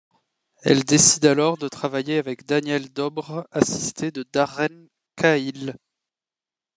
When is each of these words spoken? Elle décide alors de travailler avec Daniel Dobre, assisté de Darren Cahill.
Elle 0.63 0.83
décide 0.83 1.25
alors 1.27 1.59
de 1.59 1.67
travailler 1.67 2.17
avec 2.17 2.47
Daniel 2.47 2.91
Dobre, 2.91 3.45
assisté 3.51 4.09
de 4.09 4.25
Darren 4.33 4.87
Cahill. 5.15 5.75